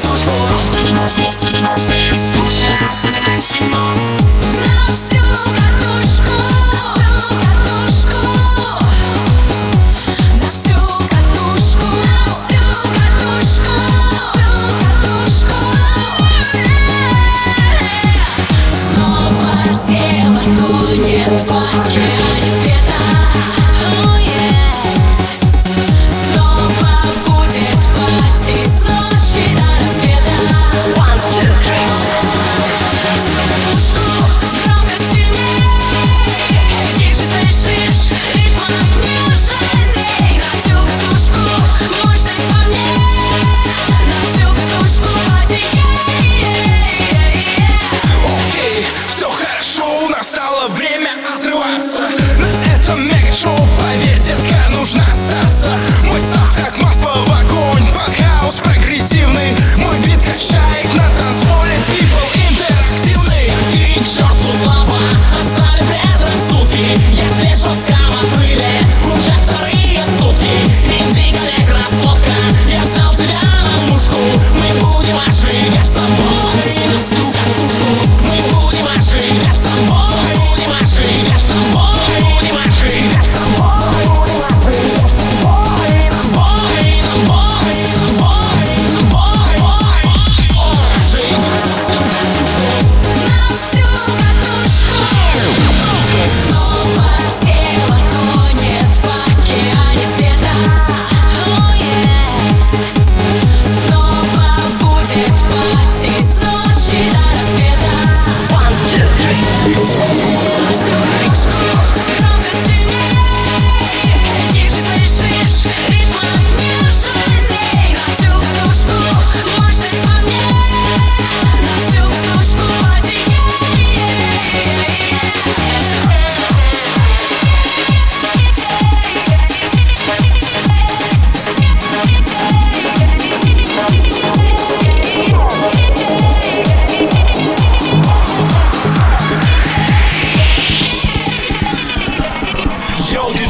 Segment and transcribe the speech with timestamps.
[0.00, 0.33] tus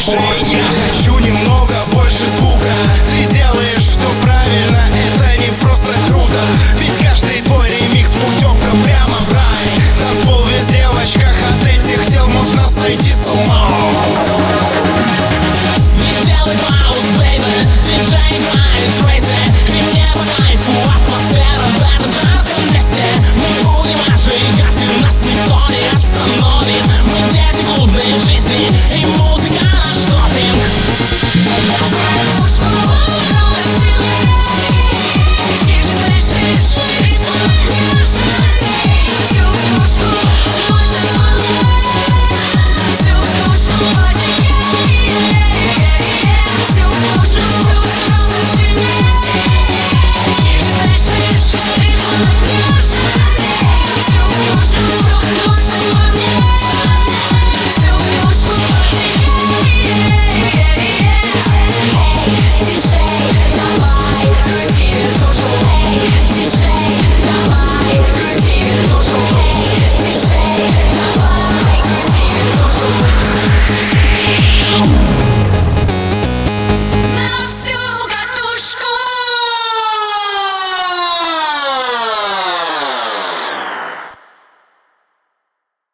[0.07, 2.69] Я хочу немного больше звука.
[3.09, 6.43] Ты делаешь все правильно Это не просто круто.
[6.79, 9.67] Ведь каждый твой ремикс путевка прямо в рай.
[9.99, 13.74] Танцпол везде в От этих тел можно сойти с ума.